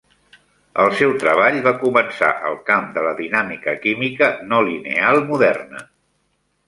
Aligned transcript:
El 0.83 0.87
seu 1.01 1.11
treball 1.23 1.57
va 1.67 1.73
començar 1.83 2.31
el 2.51 2.57
camp 2.69 2.87
de 2.95 3.03
la 3.09 3.11
dinàmica 3.19 3.79
química 3.87 4.31
no 4.55 4.63
lineal 4.71 5.21
moderna. 5.29 5.85